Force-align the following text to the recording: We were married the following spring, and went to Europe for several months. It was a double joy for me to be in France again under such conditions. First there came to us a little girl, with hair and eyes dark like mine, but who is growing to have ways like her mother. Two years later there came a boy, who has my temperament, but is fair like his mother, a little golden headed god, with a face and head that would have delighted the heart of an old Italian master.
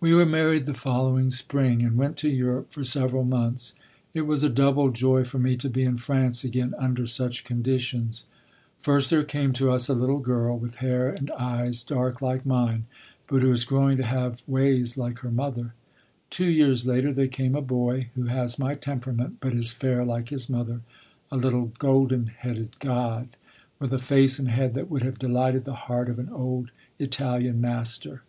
We 0.00 0.12
were 0.12 0.26
married 0.26 0.66
the 0.66 0.74
following 0.74 1.30
spring, 1.30 1.82
and 1.82 1.96
went 1.96 2.18
to 2.18 2.28
Europe 2.28 2.70
for 2.72 2.84
several 2.84 3.24
months. 3.24 3.74
It 4.12 4.26
was 4.26 4.42
a 4.42 4.50
double 4.50 4.90
joy 4.90 5.24
for 5.24 5.38
me 5.38 5.56
to 5.56 5.70
be 5.70 5.82
in 5.82 5.96
France 5.96 6.44
again 6.44 6.74
under 6.76 7.06
such 7.06 7.42
conditions. 7.42 8.26
First 8.80 9.08
there 9.08 9.24
came 9.24 9.54
to 9.54 9.70
us 9.70 9.88
a 9.88 9.94
little 9.94 10.18
girl, 10.18 10.58
with 10.58 10.74
hair 10.84 11.08
and 11.08 11.30
eyes 11.30 11.82
dark 11.82 12.20
like 12.20 12.44
mine, 12.44 12.84
but 13.28 13.40
who 13.40 13.50
is 13.50 13.64
growing 13.64 13.96
to 13.96 14.02
have 14.02 14.42
ways 14.46 14.98
like 14.98 15.20
her 15.20 15.30
mother. 15.30 15.72
Two 16.28 16.50
years 16.50 16.84
later 16.86 17.10
there 17.10 17.26
came 17.26 17.54
a 17.54 17.62
boy, 17.62 18.10
who 18.16 18.24
has 18.24 18.58
my 18.58 18.74
temperament, 18.74 19.38
but 19.40 19.54
is 19.54 19.72
fair 19.72 20.04
like 20.04 20.28
his 20.28 20.50
mother, 20.50 20.82
a 21.32 21.38
little 21.38 21.72
golden 21.78 22.26
headed 22.26 22.78
god, 22.78 23.38
with 23.78 23.94
a 23.94 23.98
face 23.98 24.38
and 24.38 24.48
head 24.50 24.74
that 24.74 24.90
would 24.90 25.00
have 25.02 25.18
delighted 25.18 25.64
the 25.64 25.72
heart 25.88 26.10
of 26.10 26.18
an 26.18 26.28
old 26.28 26.70
Italian 26.98 27.58
master. 27.58 28.20